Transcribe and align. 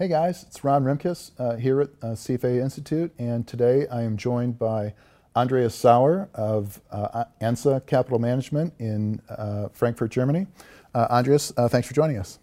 Hey 0.00 0.08
guys, 0.08 0.44
it's 0.44 0.64
Ron 0.64 0.84
Rimkus 0.84 1.32
uh, 1.38 1.56
here 1.56 1.82
at 1.82 1.90
uh, 2.00 2.06
CFA 2.14 2.58
Institute, 2.58 3.12
and 3.18 3.46
today 3.46 3.86
I 3.88 4.00
am 4.00 4.16
joined 4.16 4.58
by 4.58 4.94
Andreas 5.36 5.74
Sauer 5.74 6.30
of 6.32 6.80
uh, 6.90 7.24
ANSA 7.42 7.84
Capital 7.84 8.18
Management 8.18 8.72
in 8.78 9.20
uh, 9.28 9.68
Frankfurt, 9.74 10.10
Germany. 10.10 10.46
Uh, 10.94 11.06
Andreas, 11.10 11.52
uh, 11.58 11.68
thanks 11.68 11.86
for 11.86 11.92
joining 11.92 12.16
us. 12.16 12.38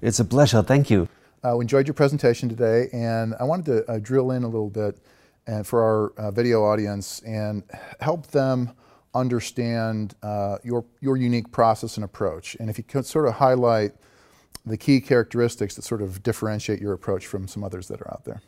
It's 0.00 0.20
a 0.20 0.24
pleasure, 0.24 0.62
thank 0.62 0.88
you. 0.88 1.06
we 1.44 1.60
enjoyed 1.60 1.86
your 1.86 1.92
presentation 1.92 2.48
today, 2.48 2.88
and 2.94 3.34
I 3.38 3.44
wanted 3.44 3.86
to 3.86 4.00
drill 4.00 4.30
in 4.30 4.42
a 4.42 4.48
little 4.48 4.70
bit 4.70 4.96
and 5.46 5.66
for 5.66 6.14
our 6.18 6.32
video 6.32 6.64
audience 6.64 7.20
and 7.26 7.62
help 8.00 8.28
them 8.28 8.70
understand 9.12 10.14
your, 10.64 10.86
your 11.02 11.18
unique 11.18 11.52
process 11.52 11.98
and 11.98 12.04
approach. 12.04 12.56
And 12.58 12.70
if 12.70 12.78
you 12.78 12.84
could 12.84 13.04
sort 13.04 13.28
of 13.28 13.34
highlight 13.34 13.92
the 14.64 14.76
key 14.76 15.00
characteristics 15.00 15.74
that 15.76 15.82
sort 15.82 16.02
of 16.02 16.22
differentiate 16.22 16.80
your 16.80 16.92
approach 16.92 17.26
from 17.26 17.48
some 17.48 17.64
others 17.64 17.88
that 17.88 18.00
are 18.00 18.10
out 18.10 18.24
there? 18.24 18.40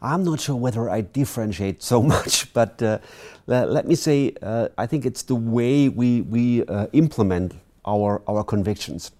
I'm 0.00 0.22
not 0.22 0.40
sure 0.40 0.56
whether 0.56 0.88
I 0.88 1.00
differentiate 1.00 1.82
so 1.82 2.02
much, 2.14 2.52
but 2.52 2.82
uh, 2.82 2.98
let 3.46 3.86
me 3.86 3.94
say 3.94 4.34
uh, 4.42 4.68
I 4.76 4.86
think 4.86 5.06
it's 5.06 5.22
the 5.22 5.34
way 5.34 5.88
we, 5.88 6.22
we 6.22 6.64
uh, 6.66 6.86
implement 6.92 7.54
our, 7.84 8.22
our 8.28 8.44
convictions. 8.44 9.10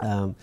Um, 0.00 0.34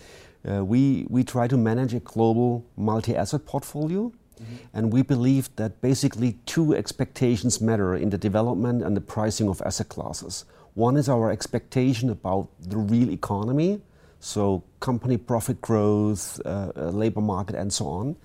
uh, 0.48 0.64
we, 0.64 1.06
we 1.08 1.24
try 1.24 1.46
to 1.48 1.56
manage 1.56 1.94
a 1.94 2.00
global 2.00 2.64
multi 2.76 3.14
asset 3.14 3.44
portfolio, 3.44 4.12
mm-hmm. 4.40 4.54
and 4.72 4.92
we 4.92 5.02
believe 5.02 5.54
that 5.56 5.80
basically 5.80 6.38
two 6.46 6.74
expectations 6.74 7.60
matter 7.60 7.94
in 7.94 8.10
the 8.10 8.18
development 8.18 8.82
and 8.82 8.96
the 8.96 9.00
pricing 9.00 9.48
of 9.48 9.60
asset 9.64 9.88
classes. 9.88 10.44
One 10.74 10.96
is 10.96 11.08
our 11.08 11.30
expectation 11.30 12.08
about 12.08 12.48
the 12.60 12.76
real 12.76 13.10
economy, 13.10 13.80
so 14.20 14.62
company 14.80 15.16
profit 15.16 15.60
growth, 15.60 16.40
uh, 16.44 16.72
uh, 16.76 16.90
labor 16.90 17.20
market, 17.20 17.54
and 17.56 17.72
so 17.72 17.86
on. 17.86 18.16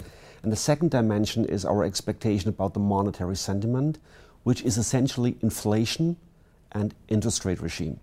And 0.41 0.52
the 0.52 0.58
second 0.58 0.91
dimension 0.91 1.45
is 1.45 1.66
our 1.66 1.83
expectation 1.83 2.49
about 2.49 2.73
the 2.73 2.80
monetary 2.80 3.36
sentiment, 3.36 3.99
which 4.44 4.61
is 4.64 4.77
essentially 4.77 5.38
inflation 5.41 6.17
and 6.71 6.94
interest 7.08 7.45
rate 7.45 7.61
regime. 7.61 7.99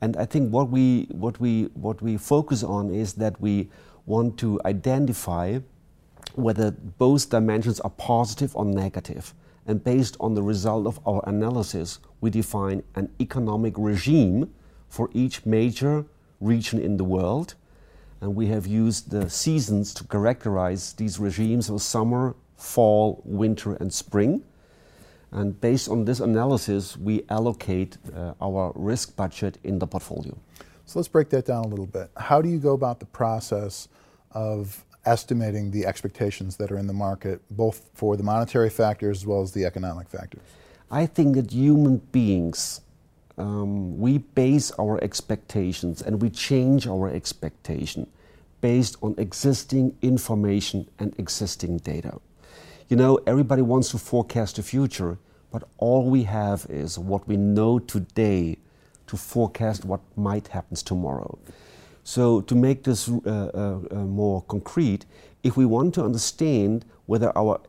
And 0.00 0.16
I 0.16 0.24
think 0.24 0.52
what 0.52 0.70
we, 0.70 1.06
what 1.10 1.38
we, 1.40 1.64
what 1.74 2.02
we 2.02 2.16
focus 2.16 2.62
on 2.62 2.92
is 2.92 3.14
that 3.14 3.40
we 3.40 3.70
want 4.06 4.38
to 4.38 4.60
identify 4.64 5.60
whether 6.34 6.72
both 6.72 7.30
dimensions 7.30 7.80
are 7.80 7.90
positive 7.90 8.56
or 8.56 8.64
negative. 8.64 9.32
And 9.66 9.82
based 9.82 10.16
on 10.20 10.34
the 10.34 10.42
result 10.42 10.86
of 10.86 10.98
our 11.06 11.22
analysis, 11.26 12.00
we 12.20 12.30
define 12.30 12.82
an 12.96 13.10
economic 13.20 13.74
regime 13.76 14.52
for 14.88 15.08
each 15.14 15.46
major 15.46 16.04
region 16.44 16.80
in 16.80 16.96
the 16.96 17.04
world. 17.04 17.54
And 18.20 18.34
we 18.34 18.46
have 18.46 18.66
used 18.66 19.10
the 19.10 19.28
seasons 19.28 19.92
to 19.94 20.04
characterize 20.04 20.92
these 20.94 21.18
regimes 21.18 21.68
of 21.68 21.82
summer, 21.82 22.34
fall, 22.56 23.22
winter, 23.24 23.74
and 23.74 23.92
spring. 23.92 24.42
And 25.30 25.60
based 25.60 25.88
on 25.88 26.04
this 26.04 26.20
analysis, 26.20 26.96
we 26.96 27.24
allocate 27.28 27.98
uh, 28.14 28.34
our 28.40 28.72
risk 28.76 29.16
budget 29.16 29.58
in 29.64 29.78
the 29.78 29.86
portfolio. 29.86 30.36
So 30.86 30.98
let's 30.98 31.08
break 31.08 31.28
that 31.30 31.46
down 31.46 31.64
a 31.64 31.68
little 31.68 31.86
bit. 31.86 32.10
How 32.16 32.40
do 32.40 32.48
you 32.48 32.58
go 32.58 32.72
about 32.72 33.00
the 33.00 33.06
process 33.06 33.88
of 34.30 34.84
estimating 35.06 35.70
the 35.70 35.86
expectations 35.86 36.56
that 36.56 36.70
are 36.70 36.78
in 36.78 36.86
the 36.86 36.92
market, 36.92 37.42
both 37.50 37.90
for 37.94 38.16
the 38.16 38.22
monetary 38.22 38.70
factors 38.70 39.18
as 39.22 39.26
well 39.26 39.42
as 39.42 39.52
the 39.52 39.64
economic 39.64 40.08
factors? 40.08 40.42
I 40.90 41.06
think 41.06 41.34
that 41.34 41.50
human 41.50 41.98
beings 41.98 42.80
um, 43.36 43.98
we 43.98 44.18
base 44.18 44.70
our 44.78 45.02
expectations 45.02 46.02
and 46.02 46.22
we 46.22 46.30
change 46.30 46.86
our 46.86 47.08
expectation 47.08 48.06
based 48.60 48.96
on 49.02 49.14
existing 49.18 49.96
information 50.00 50.88
and 50.98 51.14
existing 51.18 51.78
data. 51.78 52.18
You 52.88 52.96
know, 52.96 53.18
everybody 53.26 53.62
wants 53.62 53.90
to 53.90 53.98
forecast 53.98 54.56
the 54.56 54.62
future, 54.62 55.18
but 55.50 55.64
all 55.78 56.08
we 56.08 56.24
have 56.24 56.66
is 56.68 56.98
what 56.98 57.26
we 57.26 57.36
know 57.36 57.78
today 57.78 58.58
to 59.06 59.16
forecast 59.16 59.84
what 59.84 60.00
might 60.16 60.48
happen 60.48 60.76
tomorrow. 60.76 61.38
So, 62.04 62.42
to 62.42 62.54
make 62.54 62.84
this 62.84 63.08
uh, 63.08 63.20
uh, 63.26 63.78
uh, 63.90 63.94
more 64.04 64.42
concrete, 64.42 65.06
if 65.44 65.56
we 65.56 65.66
want 65.66 65.94
to 65.94 66.02
understand 66.02 66.84
whether 67.06 67.30
our 67.36 67.60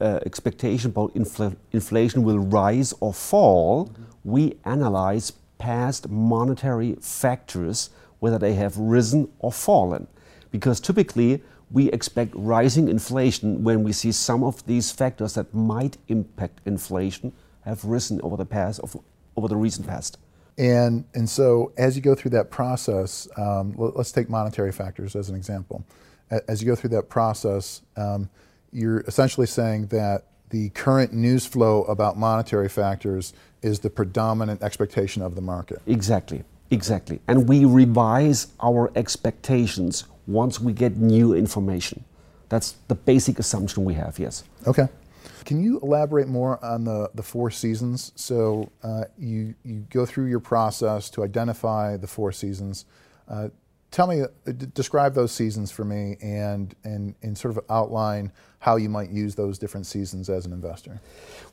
uh, 0.00 0.20
expectation 0.26 0.90
about 0.90 1.14
infl 1.14 1.56
inflation 1.72 2.22
will 2.22 2.38
rise 2.38 2.94
or 3.00 3.12
fall, 3.12 3.86
mm 3.86 3.94
-hmm. 3.94 4.32
we 4.34 4.52
analyze 4.62 5.32
past 5.58 6.08
monetary 6.08 6.96
factors, 7.00 7.90
whether 8.20 8.38
they 8.38 8.54
have 8.54 8.72
risen 8.76 9.28
or 9.38 9.52
fallen. 9.52 10.06
Because 10.50 10.80
typically, 10.80 11.42
we 11.70 11.84
expect 11.92 12.34
rising 12.34 12.88
inflation 12.88 13.64
when 13.64 13.84
we 13.84 13.92
see 13.92 14.12
some 14.12 14.46
of 14.46 14.62
these 14.66 14.94
factors 14.94 15.32
that 15.32 15.46
might 15.54 15.96
impact 16.06 16.60
inflation 16.64 17.32
have 17.60 17.78
risen 17.84 18.20
over 18.20 18.36
the 18.36 18.44
past, 18.44 18.80
over 19.34 19.48
the 19.48 19.56
recent 19.56 19.86
past. 19.86 20.18
And, 20.58 21.04
and 21.14 21.28
so, 21.28 21.72
as 21.76 21.96
you 21.96 22.02
go 22.02 22.14
through 22.14 22.32
that 22.38 22.50
process, 22.50 23.28
um, 23.36 23.74
let's 23.76 24.12
take 24.12 24.28
monetary 24.28 24.72
factors 24.72 25.16
as 25.16 25.30
an 25.30 25.36
example. 25.36 25.82
As 26.48 26.62
you 26.62 26.66
go 26.66 26.74
through 26.74 26.90
that 26.90 27.08
process, 27.08 27.82
um, 27.96 28.28
you're 28.72 29.00
essentially 29.00 29.46
saying 29.46 29.86
that 29.88 30.24
the 30.50 30.70
current 30.70 31.12
news 31.12 31.46
flow 31.46 31.84
about 31.84 32.16
monetary 32.16 32.68
factors 32.68 33.32
is 33.62 33.80
the 33.80 33.90
predominant 33.90 34.62
expectation 34.62 35.22
of 35.22 35.34
the 35.34 35.40
market. 35.40 35.80
Exactly, 35.86 36.44
exactly. 36.70 37.20
And 37.28 37.48
we 37.48 37.64
revise 37.64 38.48
our 38.60 38.90
expectations 38.96 40.04
once 40.26 40.60
we 40.60 40.72
get 40.72 40.96
new 40.96 41.34
information. 41.34 42.04
That's 42.48 42.72
the 42.88 42.94
basic 42.94 43.38
assumption 43.38 43.84
we 43.84 43.94
have, 43.94 44.18
yes. 44.18 44.44
Okay. 44.66 44.88
Can 45.44 45.62
you 45.62 45.80
elaborate 45.80 46.28
more 46.28 46.62
on 46.64 46.84
the, 46.84 47.10
the 47.14 47.22
four 47.22 47.50
seasons? 47.50 48.12
So 48.14 48.70
uh, 48.82 49.04
you, 49.18 49.54
you 49.64 49.86
go 49.90 50.06
through 50.06 50.26
your 50.26 50.40
process 50.40 51.10
to 51.10 51.24
identify 51.24 51.96
the 51.96 52.06
four 52.06 52.30
seasons. 52.32 52.84
Uh, 53.28 53.48
tell 53.92 54.08
me, 54.08 54.22
uh, 54.22 54.26
describe 54.74 55.14
those 55.14 55.30
seasons 55.30 55.70
for 55.70 55.84
me 55.84 56.16
and, 56.20 56.74
and, 56.82 57.14
and 57.22 57.38
sort 57.38 57.56
of 57.56 57.64
outline 57.70 58.32
how 58.58 58.76
you 58.76 58.88
might 58.88 59.10
use 59.10 59.34
those 59.34 59.58
different 59.58 59.86
seasons 59.86 60.28
as 60.30 60.46
an 60.46 60.52
investor. 60.52 61.00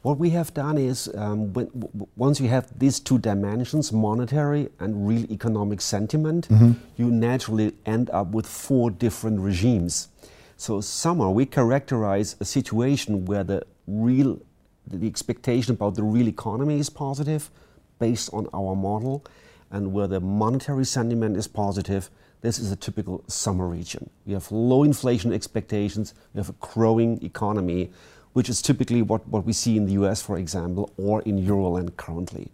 What 0.03 0.17
we 0.17 0.29
have 0.31 0.53
done 0.53 0.77
is 0.77 1.09
um, 1.15 1.53
when, 1.53 1.69
once 2.15 2.39
you 2.39 2.47
have 2.47 2.67
these 2.79 2.99
two 2.99 3.19
dimensions, 3.19 3.91
monetary 3.91 4.69
and 4.79 5.07
real 5.07 5.29
economic 5.31 5.81
sentiment, 5.81 6.47
mm-hmm. 6.47 6.71
you 6.97 7.11
naturally 7.11 7.73
end 7.85 8.09
up 8.11 8.27
with 8.27 8.47
four 8.47 8.89
different 8.89 9.39
regimes. 9.41 10.07
So, 10.55 10.81
summer, 10.81 11.29
we 11.29 11.45
characterize 11.45 12.35
a 12.39 12.45
situation 12.45 13.25
where 13.25 13.43
the 13.43 13.63
real, 13.87 14.39
the 14.85 15.07
expectation 15.07 15.73
about 15.73 15.95
the 15.95 16.03
real 16.03 16.27
economy 16.27 16.79
is 16.79 16.89
positive 16.89 17.49
based 17.97 18.29
on 18.33 18.47
our 18.53 18.75
model, 18.75 19.25
and 19.71 19.93
where 19.93 20.07
the 20.07 20.19
monetary 20.19 20.85
sentiment 20.85 21.37
is 21.37 21.47
positive. 21.47 22.09
This 22.41 22.57
is 22.57 22.71
a 22.71 22.75
typical 22.77 23.23
summer 23.27 23.67
region. 23.67 24.09
We 24.25 24.33
have 24.33 24.49
low 24.51 24.83
inflation 24.83 25.33
expectations, 25.33 26.13
we 26.33 26.39
have 26.39 26.49
a 26.49 26.55
growing 26.61 27.21
economy, 27.23 27.91
which 28.31 28.49
is 28.49 28.61
typically 28.61 29.01
what, 29.01 29.27
what 29.27 29.45
we 29.45 29.51
see 29.51 29.75
in 29.75 29.85
the 29.85 29.93
US, 29.93 30.21
for 30.21 30.37
example, 30.37 30.93
or 30.97 31.21
in 31.23 31.45
Euroland 31.45 31.97
currently. 31.97 32.49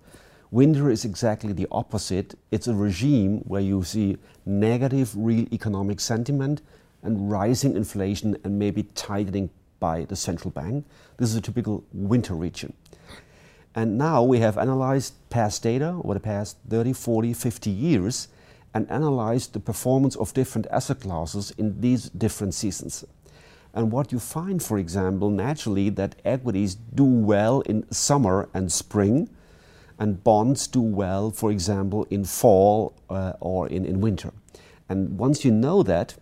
Winter 0.49 0.89
is 0.89 1.05
exactly 1.05 1.53
the 1.53 1.67
opposite. 1.71 2.33
It's 2.49 2.67
a 2.67 2.73
regime 2.73 3.39
where 3.39 3.61
you 3.61 3.83
see 3.83 4.17
negative 4.45 5.11
real 5.15 5.45
economic 5.53 5.99
sentiment 5.99 6.61
and 7.03 7.29
rising 7.29 7.75
inflation 7.75 8.37
and 8.43 8.57
maybe 8.57 8.83
tightening 8.95 9.49
by 9.79 10.05
the 10.05 10.15
central 10.15 10.49
bank. 10.49 10.85
This 11.17 11.29
is 11.29 11.35
a 11.35 11.41
typical 11.41 11.83
winter 11.93 12.33
region. 12.33 12.73
And 13.75 13.97
now 13.97 14.23
we 14.23 14.39
have 14.39 14.57
analyzed 14.57 15.13
past 15.29 15.61
data 15.61 15.99
over 16.03 16.13
the 16.13 16.19
past 16.19 16.57
30, 16.69 16.93
40, 16.93 17.33
50 17.33 17.69
years 17.69 18.29
and 18.75 18.91
analyzed 18.91 19.53
the 19.53 19.59
performance 19.59 20.17
of 20.17 20.33
different 20.33 20.67
asset 20.69 20.99
classes 20.99 21.53
in 21.57 21.79
these 21.79 22.09
different 22.09 22.53
seasons. 22.53 23.05
And 23.73 23.89
what 23.89 24.11
you 24.11 24.19
find, 24.19 24.61
for 24.61 24.77
example, 24.77 25.29
naturally, 25.29 25.89
that 25.91 26.15
equities 26.25 26.75
do 26.75 27.05
well 27.05 27.61
in 27.61 27.89
summer 27.89 28.49
and 28.53 28.69
spring, 28.69 29.29
and 29.97 30.21
bonds 30.21 30.67
do 30.67 30.81
well, 30.81 31.31
for 31.31 31.51
example, 31.51 32.05
in 32.09 32.25
fall 32.25 32.93
uh, 33.09 33.33
or 33.39 33.69
in, 33.69 33.85
in 33.85 34.01
winter. 34.01 34.33
And 34.89 35.17
once 35.17 35.45
you 35.45 35.51
know 35.51 35.81
that, 35.83 36.15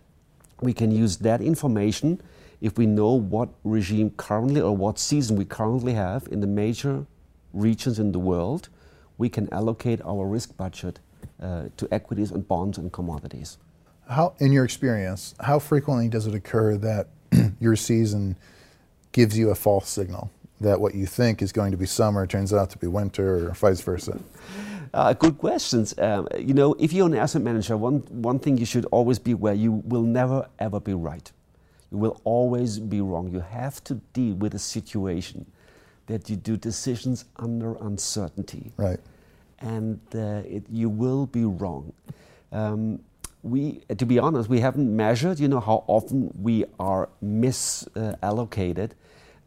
we 0.60 0.72
can 0.72 0.92
use 0.92 1.16
that 1.18 1.40
information 1.40 2.20
if 2.60 2.78
we 2.78 2.86
know 2.86 3.14
what 3.14 3.48
regime 3.64 4.10
currently 4.10 4.60
or 4.60 4.76
what 4.76 5.00
season 5.00 5.36
we 5.36 5.44
currently 5.44 5.94
have 5.94 6.28
in 6.30 6.40
the 6.40 6.46
major 6.46 7.04
regions 7.52 7.98
in 7.98 8.12
the 8.12 8.20
world, 8.20 8.68
we 9.18 9.28
can 9.28 9.52
allocate 9.52 10.00
our 10.04 10.26
risk 10.26 10.56
budget 10.56 11.00
uh, 11.42 11.64
to 11.76 11.88
equities 11.92 12.30
and 12.30 12.46
bonds 12.46 12.78
and 12.78 12.92
commodities. 12.92 13.58
How, 14.08 14.34
in 14.38 14.52
your 14.52 14.64
experience, 14.64 15.34
how 15.40 15.58
frequently 15.58 16.08
does 16.08 16.26
it 16.26 16.34
occur 16.34 16.76
that 16.76 17.08
your 17.60 17.76
season 17.76 18.36
gives 19.12 19.38
you 19.38 19.50
a 19.50 19.54
false 19.54 19.88
signal 19.88 20.30
that 20.60 20.80
what 20.80 20.94
you 20.94 21.06
think 21.06 21.42
is 21.42 21.52
going 21.52 21.70
to 21.70 21.76
be 21.76 21.86
summer 21.86 22.26
turns 22.26 22.52
out 22.52 22.70
to 22.70 22.78
be 22.78 22.86
winter, 22.86 23.48
or 23.48 23.54
vice 23.54 23.80
versa? 23.80 24.18
Uh, 24.92 25.12
good 25.12 25.38
questions. 25.38 25.94
Um, 25.98 26.28
you 26.38 26.54
know, 26.54 26.74
if 26.78 26.92
you're 26.92 27.06
an 27.06 27.16
asset 27.16 27.42
manager, 27.42 27.76
one, 27.76 27.98
one 28.10 28.38
thing 28.38 28.56
you 28.56 28.66
should 28.66 28.84
always 28.86 29.18
be 29.18 29.32
aware 29.32 29.54
you 29.54 29.72
will 29.72 30.02
never 30.02 30.48
ever 30.58 30.80
be 30.80 30.94
right. 30.94 31.30
You 31.90 31.98
will 31.98 32.20
always 32.24 32.78
be 32.78 33.00
wrong. 33.00 33.30
You 33.32 33.40
have 33.40 33.82
to 33.84 33.94
deal 34.12 34.34
with 34.34 34.54
a 34.54 34.58
situation 34.58 35.46
that 36.06 36.28
you 36.28 36.36
do 36.36 36.56
decisions 36.56 37.24
under 37.36 37.74
uncertainty. 37.76 38.72
Right. 38.76 39.00
And 39.64 40.00
uh, 40.14 40.42
it, 40.46 40.64
you 40.70 40.88
will 40.88 41.26
be 41.26 41.44
wrong. 41.44 41.92
Um, 42.52 43.00
we, 43.42 43.80
to 43.98 44.06
be 44.06 44.18
honest, 44.18 44.48
we 44.48 44.60
haven't 44.60 44.94
measured, 44.94 45.38
you 45.38 45.48
know, 45.48 45.60
how 45.60 45.84
often 45.86 46.32
we 46.40 46.64
are 46.78 47.08
misallocated. 47.22 48.90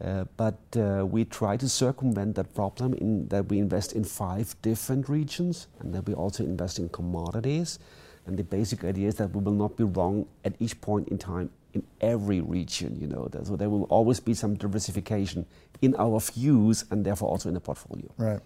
Uh, 0.00 0.24
but 0.36 0.58
uh, 0.76 1.04
we 1.04 1.24
try 1.24 1.56
to 1.56 1.68
circumvent 1.68 2.36
that 2.36 2.54
problem 2.54 2.94
in 2.94 3.26
that 3.28 3.48
we 3.48 3.58
invest 3.58 3.92
in 3.94 4.04
five 4.04 4.54
different 4.62 5.08
regions 5.08 5.66
and 5.80 5.92
that 5.92 6.06
we 6.06 6.14
also 6.14 6.44
invest 6.44 6.78
in 6.78 6.88
commodities. 6.90 7.80
And 8.26 8.36
the 8.36 8.44
basic 8.44 8.84
idea 8.84 9.08
is 9.08 9.16
that 9.16 9.34
we 9.34 9.42
will 9.42 9.52
not 9.52 9.76
be 9.76 9.84
wrong 9.84 10.26
at 10.44 10.54
each 10.60 10.80
point 10.80 11.08
in 11.08 11.18
time 11.18 11.50
in 11.74 11.82
every 12.00 12.40
region, 12.40 12.96
you 13.00 13.08
know. 13.08 13.28
So 13.42 13.56
there 13.56 13.68
will 13.68 13.84
always 13.84 14.20
be 14.20 14.34
some 14.34 14.54
diversification 14.54 15.46
in 15.82 15.96
our 15.96 16.20
views 16.20 16.84
and 16.90 17.04
therefore 17.04 17.30
also 17.30 17.48
in 17.48 17.54
the 17.54 17.60
portfolio. 17.60 18.08
Right. 18.16 18.40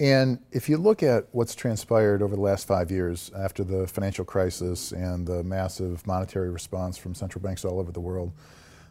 And 0.00 0.38
if 0.50 0.70
you 0.70 0.78
look 0.78 1.02
at 1.02 1.26
what's 1.32 1.54
transpired 1.54 2.22
over 2.22 2.34
the 2.34 2.40
last 2.40 2.66
five 2.66 2.90
years 2.90 3.30
after 3.36 3.62
the 3.62 3.86
financial 3.86 4.24
crisis 4.24 4.92
and 4.92 5.26
the 5.26 5.44
massive 5.44 6.06
monetary 6.06 6.48
response 6.48 6.96
from 6.96 7.14
central 7.14 7.42
banks 7.42 7.66
all 7.66 7.78
over 7.78 7.92
the 7.92 8.00
world, 8.00 8.32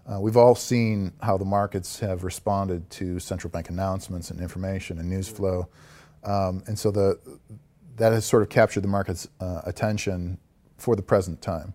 uh, 0.05 0.19
we've 0.19 0.37
all 0.37 0.53
seen 0.53 1.11
how 1.23 1.35
the 1.35 1.45
markets 1.45 1.99
have 1.99 2.23
responded 2.23 2.87
to 2.91 3.19
central 3.19 3.49
bank 3.49 3.69
announcements 3.69 4.29
and 4.29 4.39
information 4.39 4.99
and 4.99 5.09
news 5.09 5.27
flow. 5.27 5.67
Um, 6.23 6.61
and 6.67 6.77
so 6.77 6.91
the, 6.91 7.19
that 7.97 8.13
has 8.13 8.23
sort 8.23 8.43
of 8.43 8.49
captured 8.49 8.81
the 8.81 8.87
market's 8.87 9.27
uh, 9.39 9.61
attention 9.65 10.37
for 10.77 10.95
the 10.95 11.01
present 11.01 11.41
time. 11.41 11.73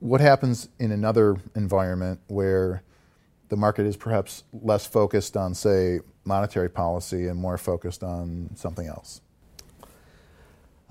What 0.00 0.20
happens 0.20 0.68
in 0.78 0.92
another 0.92 1.38
environment 1.54 2.20
where 2.26 2.82
the 3.48 3.56
market 3.56 3.86
is 3.86 3.96
perhaps 3.96 4.44
less 4.52 4.86
focused 4.86 5.34
on, 5.34 5.54
say, 5.54 6.00
monetary 6.24 6.68
policy 6.68 7.26
and 7.26 7.38
more 7.38 7.58
focused 7.58 8.02
on 8.02 8.50
something 8.54 8.86
else? 8.86 9.20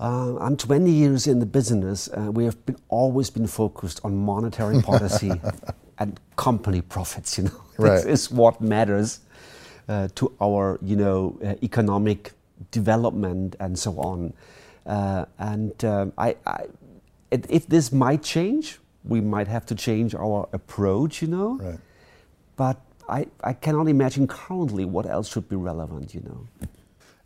Uh, 0.02 0.36
I'm 0.38 0.56
20 0.56 0.90
years 0.90 1.28
in 1.28 1.38
the 1.38 1.46
business. 1.46 2.08
Uh, 2.08 2.32
we 2.32 2.44
have 2.44 2.66
been, 2.66 2.76
always 2.88 3.30
been 3.30 3.46
focused 3.46 4.00
on 4.02 4.16
monetary 4.16 4.82
policy 4.82 5.30
and 5.98 6.18
company 6.34 6.80
profits. 6.80 7.38
You 7.38 7.44
know, 7.44 7.62
right. 7.78 7.94
this 7.94 8.04
is 8.04 8.30
what 8.30 8.60
matters 8.60 9.20
uh, 9.88 10.08
to 10.16 10.32
our 10.40 10.78
you 10.82 10.96
know 10.96 11.38
uh, 11.44 11.54
economic 11.62 12.32
development 12.72 13.54
and 13.60 13.78
so 13.78 13.92
on. 13.98 14.32
Uh, 14.86 15.24
and 15.38 15.84
um, 15.84 16.12
I, 16.18 16.34
I, 16.46 16.66
if 17.30 17.68
this 17.68 17.92
might 17.92 18.24
change, 18.24 18.80
we 19.04 19.20
might 19.20 19.46
have 19.46 19.64
to 19.66 19.76
change 19.76 20.16
our 20.16 20.48
approach. 20.52 21.22
You 21.22 21.28
know, 21.28 21.58
right. 21.58 21.78
but 22.56 22.80
I, 23.08 23.26
I 23.42 23.52
cannot 23.52 23.88
imagine 23.88 24.26
currently 24.26 24.84
what 24.84 25.06
else 25.06 25.28
should 25.28 25.48
be 25.48 25.56
relevant. 25.56 26.14
You 26.14 26.20
know. 26.20 26.68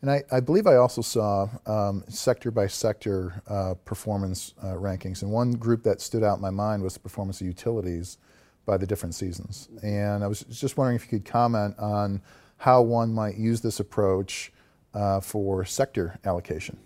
And 0.03 0.11
I, 0.11 0.23
I, 0.31 0.41
believe 0.41 0.67
I 0.67 0.77
also 0.77 1.01
saw 1.01 1.49
um, 1.67 2.05
sector 2.09 2.51
by 2.51 2.67
sector 2.67 3.43
uh, 3.49 3.75
performance 3.85 4.55
uh, 4.63 4.75
rankings. 4.75 5.23
And 5.23 5.31
one 5.31 5.53
group 5.53 5.83
that 5.85 6.01
stood 6.01 6.23
out 6.23 6.37
in 6.37 6.43
my 6.43 6.51
mind 6.51 6.83
was 6.83 6.95
the 6.95 7.01
performance 7.01 7.41
of 7.41 7.47
utilities 7.47 8.19
by 8.67 8.77
the 8.77 8.87
different 8.87 9.15
seasons. 9.15 9.69
And 9.83 10.23
I 10.23 10.27
was 10.27 10.41
just 10.43 10.77
wondering 10.77 10.97
if 10.97 11.05
you 11.05 11.19
could 11.19 11.25
comment 11.25 11.75
on 11.79 12.21
how 12.59 12.83
one 12.83 13.13
might 13.13 13.37
use 13.37 13.63
this 13.63 13.81
approach 13.81 14.53
uh, 14.93 15.21
for 15.21 15.65
sector 15.65 16.19
allocation. 16.25 16.77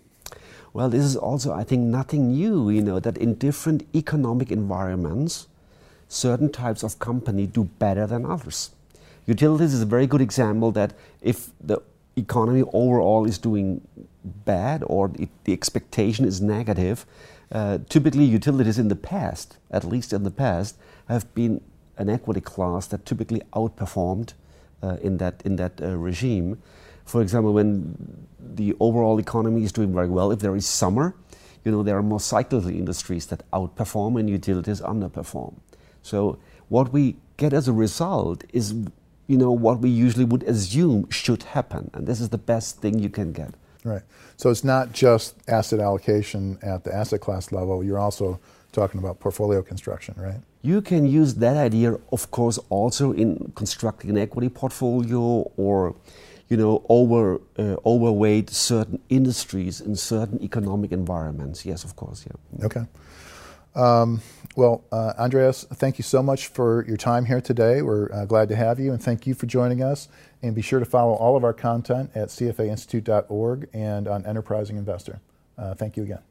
Well, 0.73 0.89
this 0.89 1.03
is 1.03 1.17
also, 1.17 1.51
I 1.51 1.63
think, 1.63 1.83
nothing 1.83 2.31
new, 2.31 2.69
you 2.69 2.81
know, 2.81 2.99
that 2.99 3.17
in 3.17 3.35
different 3.35 3.83
economic 3.93 4.51
environments, 4.51 5.47
certain 6.07 6.49
types 6.49 6.81
of 6.81 6.97
company 6.99 7.45
do 7.45 7.65
better 7.65 8.07
than 8.07 8.25
others. 8.25 8.71
Utilities 9.25 9.73
is 9.73 9.81
a 9.81 9.85
very 9.85 10.07
good 10.07 10.21
example 10.21 10.71
that 10.71 10.93
if 11.21 11.51
the 11.59 11.81
economy 12.15 12.63
overall 12.73 13.25
is 13.25 13.37
doing 13.37 13.81
bad 14.23 14.83
or 14.87 15.11
it, 15.17 15.29
the 15.43 15.53
expectation 15.53 16.25
is 16.25 16.41
negative, 16.41 17.05
uh, 17.51 17.79
typically 17.89 18.23
utilities 18.23 18.79
in 18.79 18.87
the 18.87 18.95
past, 18.95 19.57
at 19.69 19.83
least 19.83 20.13
in 20.13 20.23
the 20.23 20.31
past, 20.31 20.77
have 21.07 21.33
been 21.33 21.61
an 21.97 22.09
equity 22.09 22.41
class 22.41 22.87
that 22.87 23.05
typically 23.05 23.41
outperformed 23.53 24.33
uh, 24.81 24.97
in 25.01 25.17
that 25.17 25.41
in 25.45 25.55
that 25.57 25.81
uh, 25.81 25.95
regime. 25.95 26.61
For 27.05 27.21
example, 27.21 27.53
when 27.53 28.27
the 28.39 28.75
overall 28.79 29.19
economy 29.19 29.63
is 29.63 29.71
doing 29.71 29.93
very 29.93 30.07
well, 30.07 30.31
if 30.31 30.39
there 30.39 30.55
is 30.55 30.65
summer, 30.65 31.15
you 31.63 31.71
know 31.71 31.83
there 31.83 31.97
are 31.97 32.03
more 32.03 32.19
cyclical 32.19 32.69
industries 32.69 33.27
that 33.27 33.49
outperform 33.51 34.19
and 34.19 34.29
utilities 34.29 34.81
underperform. 34.81 35.53
So 36.01 36.39
what 36.69 36.91
we 36.91 37.17
get 37.37 37.53
as 37.53 37.67
a 37.67 37.73
result 37.73 38.43
is 38.53 38.73
you 39.31 39.37
know 39.37 39.51
what 39.65 39.79
we 39.79 39.89
usually 39.89 40.25
would 40.25 40.43
assume 40.43 41.09
should 41.09 41.43
happen, 41.43 41.89
and 41.93 42.05
this 42.05 42.19
is 42.19 42.29
the 42.29 42.37
best 42.53 42.81
thing 42.81 42.99
you 42.99 43.09
can 43.09 43.31
get. 43.31 43.51
Right. 43.83 44.03
So 44.35 44.49
it's 44.49 44.63
not 44.63 44.91
just 44.91 45.35
asset 45.47 45.79
allocation 45.79 46.57
at 46.61 46.83
the 46.83 46.93
asset 46.93 47.21
class 47.21 47.51
level. 47.51 47.83
You're 47.83 48.03
also 48.07 48.39
talking 48.73 48.99
about 48.99 49.19
portfolio 49.19 49.61
construction, 49.61 50.15
right? 50.17 50.41
You 50.61 50.81
can 50.81 51.05
use 51.05 51.35
that 51.35 51.57
idea, 51.57 51.97
of 52.11 52.29
course, 52.31 52.59
also 52.69 53.13
in 53.13 53.51
constructing 53.55 54.09
an 54.09 54.17
equity 54.17 54.49
portfolio 54.49 55.49
or, 55.57 55.95
you 56.49 56.57
know, 56.57 56.85
over 56.89 57.39
uh, 57.57 57.77
overweight 57.85 58.49
certain 58.49 58.99
industries 59.09 59.81
in 59.81 59.95
certain 59.95 60.43
economic 60.43 60.91
environments. 60.91 61.65
Yes, 61.65 61.83
of 61.83 61.95
course, 61.95 62.25
yeah. 62.27 62.65
Okay. 62.65 62.85
Um, 63.75 64.21
well, 64.55 64.83
uh, 64.91 65.13
Andreas, 65.17 65.65
thank 65.73 65.97
you 65.97 66.03
so 66.03 66.21
much 66.21 66.47
for 66.47 66.85
your 66.87 66.97
time 66.97 67.25
here 67.25 67.41
today. 67.41 67.81
We're 67.81 68.11
uh, 68.11 68.25
glad 68.25 68.49
to 68.49 68.55
have 68.55 68.79
you, 68.79 68.91
and 68.91 69.01
thank 69.01 69.25
you 69.25 69.33
for 69.33 69.45
joining 69.45 69.81
us. 69.81 70.09
And 70.41 70.53
be 70.55 70.61
sure 70.61 70.79
to 70.79 70.85
follow 70.85 71.13
all 71.13 71.37
of 71.37 71.43
our 71.43 71.53
content 71.53 72.11
at 72.15 72.29
cfainstitute.org 72.29 73.69
and 73.73 74.07
on 74.07 74.25
Enterprising 74.25 74.77
Investor. 74.77 75.21
Uh, 75.57 75.73
thank 75.73 75.95
you 75.95 76.03
again. 76.03 76.30